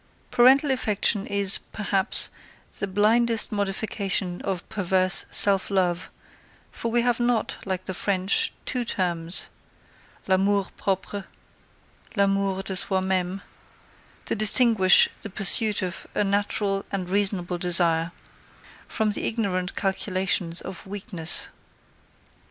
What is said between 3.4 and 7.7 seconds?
modification of perverse self love; for we have not,